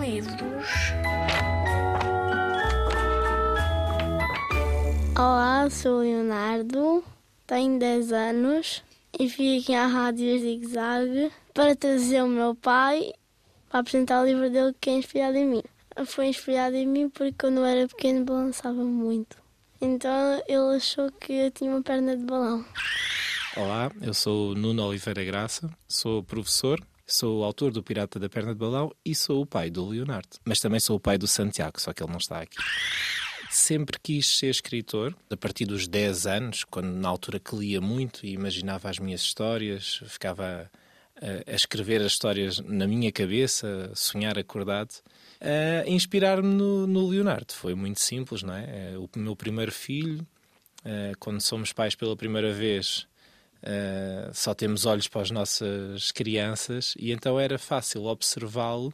Livros. 0.00 0.72
Olá, 5.14 5.68
sou 5.68 5.98
o 5.98 6.00
Leonardo, 6.00 7.04
tenho 7.46 7.78
10 7.78 8.12
anos 8.12 8.82
e 9.18 9.26
vim 9.26 9.60
aqui 9.60 9.74
à 9.74 9.86
Rádio 9.86 10.38
Zig 10.38 10.66
Zag 10.66 11.30
para 11.52 11.76
trazer 11.76 12.22
o 12.22 12.28
meu 12.28 12.54
pai 12.54 13.12
para 13.68 13.80
apresentar 13.80 14.22
o 14.22 14.26
livro 14.26 14.48
dele 14.48 14.74
que 14.80 14.88
é 14.88 14.94
inspirado 14.94 15.36
em 15.36 15.46
mim. 15.46 15.62
Foi 16.06 16.28
inspirado 16.28 16.74
em 16.74 16.86
mim 16.86 17.10
porque 17.10 17.34
quando 17.38 17.58
eu 17.58 17.66
era 17.66 17.86
pequeno 17.86 18.24
balançava 18.24 18.82
muito. 18.82 19.36
Então 19.82 20.42
ele 20.48 20.76
achou 20.76 21.12
que 21.12 21.32
eu 21.32 21.50
tinha 21.50 21.70
uma 21.70 21.82
perna 21.82 22.16
de 22.16 22.24
balão. 22.24 22.64
Olá, 23.54 23.90
eu 24.00 24.14
sou 24.14 24.54
Nuno 24.54 24.86
Oliveira 24.86 25.22
Graça, 25.24 25.68
sou 25.86 26.22
professor, 26.22 26.80
sou 27.12 27.40
o 27.40 27.44
autor 27.44 27.70
do 27.70 27.82
Pirata 27.82 28.18
da 28.18 28.28
Perna 28.28 28.52
de 28.52 28.58
Balão 28.58 28.90
e 29.04 29.14
sou 29.14 29.42
o 29.42 29.46
pai 29.46 29.70
do 29.70 29.86
Leonardo. 29.86 30.38
Mas 30.44 30.60
também 30.60 30.80
sou 30.80 30.96
o 30.96 31.00
pai 31.00 31.18
do 31.18 31.26
Santiago, 31.26 31.80
só 31.80 31.92
que 31.92 32.02
ele 32.02 32.10
não 32.10 32.18
está 32.18 32.40
aqui. 32.40 32.56
Sempre 33.50 33.98
quis 34.02 34.38
ser 34.38 34.48
escritor, 34.48 35.14
a 35.30 35.36
partir 35.36 35.66
dos 35.66 35.86
10 35.86 36.26
anos, 36.26 36.64
quando 36.64 36.88
na 36.88 37.08
altura 37.08 37.38
que 37.38 37.54
lia 37.54 37.80
muito 37.80 38.24
e 38.24 38.32
imaginava 38.32 38.88
as 38.88 38.98
minhas 38.98 39.20
histórias, 39.20 40.00
ficava 40.06 40.70
a, 41.20 41.50
a 41.50 41.54
escrever 41.54 42.00
as 42.00 42.12
histórias 42.12 42.58
na 42.60 42.86
minha 42.86 43.12
cabeça, 43.12 43.90
sonhar 43.94 44.38
acordado, 44.38 44.94
a 45.40 45.88
inspirar-me 45.88 46.54
no, 46.54 46.86
no 46.86 47.06
Leonardo. 47.08 47.52
Foi 47.52 47.74
muito 47.74 48.00
simples, 48.00 48.42
não 48.42 48.54
é? 48.54 48.94
O 48.96 49.08
meu 49.18 49.36
primeiro 49.36 49.70
filho, 49.70 50.26
eh, 50.84 51.12
quando 51.18 51.40
somos 51.40 51.72
pais 51.72 51.94
pela 51.94 52.16
primeira 52.16 52.52
vez, 52.52 53.06
Uh, 53.62 54.34
só 54.34 54.54
temos 54.54 54.86
olhos 54.86 55.06
para 55.06 55.22
as 55.22 55.30
nossas 55.30 56.10
crianças 56.10 56.94
e 56.98 57.12
então 57.12 57.38
era 57.38 57.58
fácil 57.58 58.06
observá-lo 58.06 58.92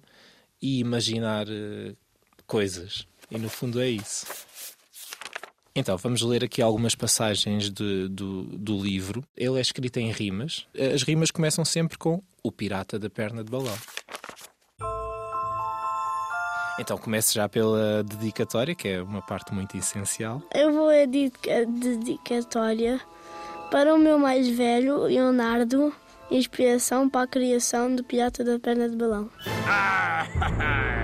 e 0.61 0.79
imaginar 0.79 1.47
uh, 1.49 1.97
coisas. 2.47 3.07
E 3.31 3.39
no 3.39 3.49
fundo 3.49 3.81
é 3.81 3.89
isso. 3.89 4.27
Então, 5.75 5.97
vamos 5.97 6.23
ler 6.23 6.43
aqui 6.43 6.61
algumas 6.61 6.95
passagens 6.97 7.71
de, 7.71 8.09
do, 8.09 8.43
do 8.45 8.83
livro. 8.83 9.25
Ele 9.37 9.59
é 9.59 9.61
escrito 9.61 9.99
em 9.99 10.11
rimas. 10.11 10.67
As 10.77 11.05
rimas 11.05 11.31
começam 11.31 11.65
sempre 11.65 11.97
com 11.97 12.21
O 12.43 12.51
Pirata 12.51 12.99
da 12.99 13.09
Perna 13.09 13.45
de 13.45 13.51
Balão. 13.51 13.79
Então, 16.81 16.99
comece 16.99 17.35
já 17.35 17.49
pela 17.49 18.03
dedicatória, 18.03 18.75
que 18.75 18.89
é 18.89 19.03
uma 19.03 19.23
parte 19.23 19.55
muito 19.55 19.77
essencial. 19.77 20.43
Eu 20.53 20.73
vou 20.73 20.89
a 20.89 21.05
dedicatória 21.07 23.01
para 23.71 23.95
o 23.95 23.99
meu 23.99 24.19
mais 24.19 24.49
velho, 24.49 25.05
Leonardo, 25.05 25.95
inspiração 26.31 27.09
para 27.09 27.23
a 27.23 27.27
criação 27.27 27.95
do 27.95 28.03
Pirata 28.03 28.43
da 28.45 28.59
Perna 28.59 28.89
de 28.89 28.97
Balão. 28.97 29.31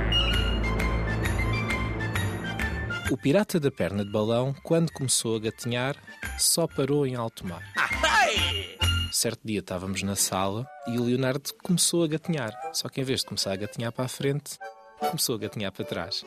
O 3.11 3.19
Pirata 3.19 3.61
da 3.61 3.71
Perna 3.71 4.03
de 4.03 4.11
Balão, 4.11 4.55
quando 4.63 4.91
começou 4.91 5.37
a 5.37 5.39
gatinhar, 5.39 5.95
só 6.39 6.67
parou 6.67 7.07
em 7.07 7.15
alto 7.15 7.47
mar. 7.47 7.63
Certo 9.13 9.41
dia 9.45 9.61
estávamos 9.61 10.03
na 10.03 10.17
sala 10.17 10.67
e 10.89 10.99
o 10.99 11.05
Leonardo 11.05 11.51
começou 11.63 12.03
a 12.03 12.09
gatinhar. 12.09 12.53
Só 12.73 12.89
que 12.89 13.01
em 13.01 13.05
vez 13.05 13.21
de 13.21 13.27
começar 13.27 13.53
a 13.53 13.57
gatinhar 13.57 13.93
para 13.93 14.07
a 14.07 14.09
frente, 14.09 14.59
começou 14.99 15.35
a 15.35 15.39
gatinhar 15.39 15.73
para 15.73 15.85
trás. 15.85 16.25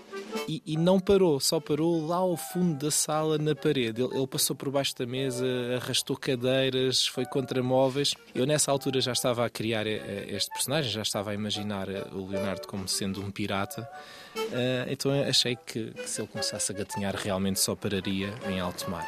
E, 0.48 0.62
e, 0.66 0.78
não 0.78 1.00
parou, 1.00 1.40
só 1.40 1.60
parou 1.60 2.06
lá 2.06 2.18
ao 2.18 2.38
fundo 2.38 2.86
da 2.86 2.92
sala, 2.92 3.38
na 3.38 3.56
parede. 3.56 4.02
Ele, 4.02 4.16
ele, 4.16 4.28
passou 4.28 4.56
por 4.56 4.70
baixo 4.70 4.96
da 4.96 5.06
mesa, 5.06 5.46
arrastou 5.76 6.16
cadeiras, 6.16 7.06
foi 7.06 7.26
contra 7.26 7.62
móveis. 7.62 8.14
Eu, 8.34 8.46
nessa 8.46 8.72
altura, 8.72 9.02
já 9.02 9.12
estava 9.12 9.46
a 9.46 9.50
criar 9.50 9.86
eh, 9.88 9.96
eh, 9.96 10.26
este 10.30 10.50
personagem, 10.52 10.92
já 10.92 11.02
estava 11.02 11.32
a 11.32 11.34
imaginar 11.34 11.90
eh, 11.90 12.06
o 12.14 12.28
Leonardo 12.28 12.68
como 12.68 12.88
sendo 12.88 13.22
um 13.22 13.32
pirata. 13.32 13.88
Uh, 14.36 14.90
então, 14.90 15.12
achei 15.28 15.56
que, 15.56 15.92
que 15.92 16.10
se 16.10 16.22
ele 16.22 16.28
começasse 16.28 16.72
a 16.72 16.76
gatinhar, 16.76 17.16
realmente 17.16 17.60
só 17.60 17.76
pararia 17.76 18.34
em 18.48 18.60
alto 18.60 18.90
mar. 18.90 19.06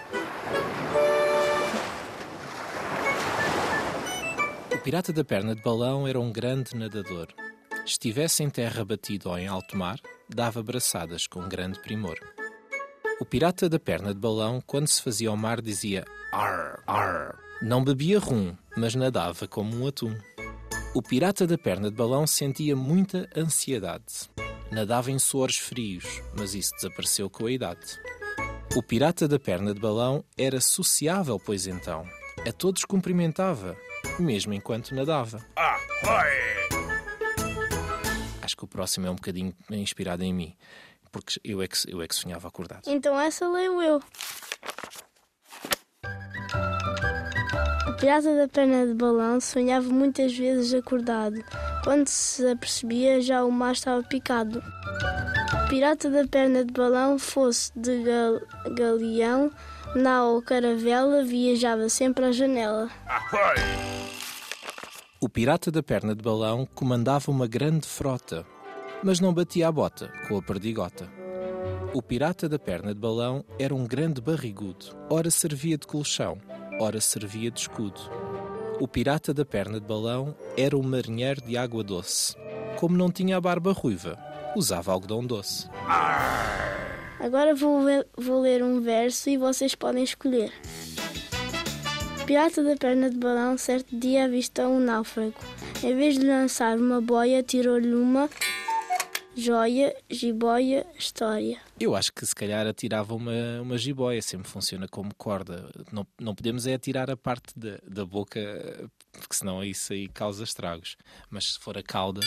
O 4.74 4.78
pirata 4.80 5.14
da 5.14 5.24
perna 5.24 5.56
de 5.56 5.62
balão 5.62 6.08
era 6.08 6.20
um 6.20 6.32
grande 6.32 6.76
nadador 6.76 7.28
estivesse 7.90 8.44
em 8.44 8.50
terra 8.50 8.86
batido 8.86 9.30
ou 9.30 9.38
em 9.38 9.48
alto 9.48 9.76
mar, 9.76 10.00
dava 10.28 10.62
braçadas 10.62 11.28
com 11.28 11.48
grande 11.48 11.80
primor. 11.82 12.18
O 13.20 13.26
pirata 13.26 13.68
da 13.68 13.80
perna 13.80 14.14
de 14.14 14.20
balão, 14.20 14.62
quando 14.66 14.88
se 14.88 15.02
fazia 15.02 15.30
ao 15.30 15.38
mar, 15.38 15.62
dizia 15.62 16.06
ar, 16.32 16.82
ar. 16.88 17.38
Não 17.62 17.84
bebia 17.84 18.20
rum, 18.20 18.56
mas 18.78 18.96
nadava 18.96 19.48
como 19.48 19.76
um 19.76 19.88
atum. 19.88 20.16
O 20.96 21.02
pirata 21.02 21.46
da 21.46 21.58
perna 21.58 21.90
de 21.90 21.96
balão 21.96 22.26
sentia 22.26 22.76
muita 22.76 23.30
ansiedade. 23.36 24.30
Nadava 24.72 25.12
em 25.12 25.20
suores 25.20 25.58
frios, 25.58 26.06
mas 26.38 26.54
isso 26.54 26.74
desapareceu 26.76 27.30
com 27.30 27.46
a 27.46 27.52
idade. 27.52 28.00
O 28.76 28.84
pirata 28.84 29.28
da 29.28 29.40
perna 29.40 29.74
de 29.74 29.80
balão 29.80 30.24
era 30.38 30.62
sociável, 30.62 31.40
pois 31.44 31.68
então. 31.68 32.06
A 32.48 32.52
todos 32.52 32.86
cumprimentava, 32.86 33.76
mesmo 34.18 34.54
enquanto 34.54 34.96
nadava. 34.96 35.44
Ah, 35.58 35.78
acho 36.04 36.89
que 38.60 38.66
o 38.66 38.68
próximo 38.68 39.08
é 39.08 39.10
um 39.10 39.16
bocadinho 39.16 39.54
inspirado 39.72 40.22
em 40.22 40.34
mim, 40.34 40.54
porque 41.12 41.40
eu 41.46 41.62
é 41.62 41.68
que, 41.68 41.78
eu 41.88 42.02
é 42.02 42.08
que 42.08 42.16
sonhava 42.16 42.48
acordado. 42.50 42.84
Então 42.88 43.18
essa 43.18 43.48
leio 43.48 43.82
eu. 43.82 44.04
O 47.88 47.94
pirata 48.00 48.36
da 48.36 48.48
perna 48.48 48.86
de 48.86 48.94
balão 48.94 49.40
sonhava 49.40 49.90
muitas 49.90 50.36
vezes 50.38 50.74
acordado. 50.74 51.42
Quando 51.84 52.08
se 52.08 52.46
apercebia, 52.48 53.22
já 53.22 53.44
o 53.46 53.52
mar 53.52 53.72
estava 53.72 54.04
picado. 54.04 54.62
O 55.66 55.70
pirata 55.70 56.10
da 56.10 56.28
perna 56.28 56.66
de 56.66 56.74
balão, 56.74 57.18
fosse 57.18 57.72
de 57.76 58.04
gal 58.04 58.42
galeão, 58.76 59.52
nau 59.96 60.36
ou 60.36 60.42
caravela, 60.42 61.24
viajava 61.24 61.88
sempre 61.88 62.26
à 62.26 62.32
janela. 62.32 62.90
Ahoy! 63.08 63.99
O 65.22 65.28
pirata 65.28 65.70
da 65.70 65.84
perna 65.84 66.16
de 66.16 66.24
balão 66.24 66.66
comandava 66.74 67.30
uma 67.30 67.46
grande 67.46 67.86
frota, 67.86 68.46
mas 69.04 69.20
não 69.20 69.34
batia 69.34 69.68
a 69.68 69.72
bota 69.72 70.10
com 70.26 70.38
a 70.38 70.42
perdigota. 70.42 71.12
O 71.94 72.02
pirata 72.02 72.48
da 72.48 72.58
perna 72.58 72.94
de 72.94 73.02
balão 73.02 73.44
era 73.60 73.76
um 73.76 73.86
grande 73.86 74.22
barrigudo, 74.22 74.86
ora 75.10 75.30
servia 75.30 75.78
de 75.78 75.86
colchão, 75.86 76.38
ora 76.80 77.02
servia 77.02 77.52
de 77.52 77.60
escudo. 77.60 78.00
O 78.80 78.88
pirata 78.88 79.34
da 79.34 79.44
perna 79.44 79.78
de 79.78 79.86
balão 79.86 80.34
era 80.56 80.78
um 80.78 80.84
marinheiro 80.84 81.42
de 81.42 81.58
água 81.58 81.84
doce. 81.84 82.34
Como 82.78 82.96
não 82.96 83.12
tinha 83.12 83.36
a 83.36 83.42
barba 83.42 83.74
ruiva, 83.74 84.18
usava 84.56 84.94
algodão 84.94 85.26
doce. 85.26 85.68
Agora 87.20 87.54
vou, 87.54 87.82
vou 88.18 88.40
ler 88.40 88.64
um 88.64 88.80
verso 88.80 89.30
e 89.30 89.36
vocês 89.36 89.76
podem 89.76 90.06
escolher 90.06 90.54
pirata 92.30 92.64
da 92.64 92.76
perna 92.76 93.10
de 93.10 93.18
balão 93.18 93.58
certo 93.58 93.98
dia 93.98 94.26
avistou 94.26 94.68
um 94.68 94.80
náufrago. 94.80 95.34
Em 95.84 95.96
vez 95.96 96.16
de 96.16 96.28
lançar 96.28 96.78
uma 96.78 97.02
boia, 97.02 97.42
tirou-lhe 97.42 97.92
uma 97.92 98.30
joia, 99.36 99.96
jiboia, 100.08 100.86
história. 100.96 101.58
Eu 101.80 101.96
acho 101.96 102.14
que 102.14 102.24
se 102.24 102.36
calhar 102.36 102.68
atirava 102.68 103.16
uma, 103.16 103.32
uma 103.64 103.80
jiboia, 103.80 104.22
sempre 104.22 104.48
funciona 104.48 104.88
como 104.88 105.10
corda. 105.16 105.72
Não, 105.92 106.06
não 106.22 106.36
podemos 106.36 106.68
é 106.68 106.76
atirar 106.76 107.10
a 107.10 107.18
parte 107.18 107.58
da, 107.58 107.80
da 107.84 108.06
boca, 108.06 108.40
porque 109.12 109.36
senão 109.36 109.64
isso 109.64 109.92
aí 109.92 110.08
causa 110.08 110.44
estragos. 110.44 110.98
Mas 111.32 111.54
se 111.54 111.60
for 111.60 111.80
a 111.80 111.82
cauda. 111.82 112.22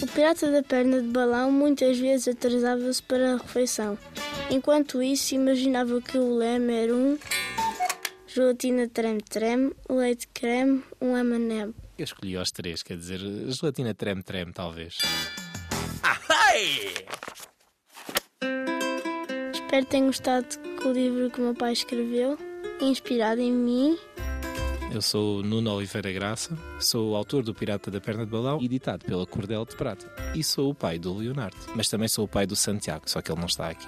O 0.00 0.06
pirata 0.06 0.48
da 0.48 0.62
perna 0.62 1.02
de 1.02 1.08
balão 1.08 1.50
muitas 1.50 1.98
vezes 1.98 2.28
atrasava-se 2.28 3.02
para 3.02 3.34
a 3.34 3.36
refeição. 3.38 3.98
Enquanto 4.48 5.02
isso, 5.02 5.34
imaginava 5.34 6.00
que 6.00 6.18
o 6.18 6.36
leme 6.36 6.72
era 6.72 6.94
um 6.94 7.18
gelatina 8.34 8.88
trem-trem, 8.88 9.70
leite 9.88 10.26
creme, 10.34 10.82
um 11.00 11.16
M&M. 11.16 11.72
Eu 11.96 12.02
escolhi 12.02 12.36
os 12.36 12.50
três, 12.50 12.82
quer 12.82 12.96
dizer, 12.96 13.20
gelatina 13.20 13.94
trem-trem, 13.94 14.50
talvez. 14.50 14.98
Espero 19.52 19.84
que 19.84 19.90
tenham 19.90 20.06
gostado 20.08 20.48
com 20.82 20.88
o 20.88 20.92
livro 20.92 21.30
que 21.30 21.40
o 21.40 21.44
meu 21.44 21.54
pai 21.54 21.74
escreveu, 21.74 22.36
inspirado 22.80 23.40
em 23.40 23.52
mim. 23.52 23.96
Eu 24.92 25.00
sou 25.00 25.40
Nuno 25.40 25.72
Oliveira 25.72 26.10
Graça, 26.10 26.58
sou 26.80 27.12
o 27.12 27.14
autor 27.16 27.44
do 27.44 27.54
Pirata 27.54 27.88
da 27.88 28.00
Perna 28.00 28.24
de 28.24 28.32
Balão, 28.32 28.60
editado 28.60 29.04
pela 29.04 29.24
Cordel 29.24 29.64
de 29.64 29.76
Prata. 29.76 30.12
E 30.34 30.42
sou 30.42 30.70
o 30.70 30.74
pai 30.74 30.98
do 30.98 31.14
Leonardo, 31.14 31.56
mas 31.76 31.88
também 31.88 32.08
sou 32.08 32.24
o 32.24 32.28
pai 32.28 32.46
do 32.46 32.56
Santiago, 32.56 33.08
só 33.08 33.22
que 33.22 33.30
ele 33.30 33.38
não 33.38 33.46
está 33.46 33.68
aqui. 33.68 33.86